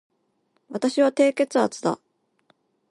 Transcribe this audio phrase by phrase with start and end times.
[0.71, 1.99] 私は低血圧だ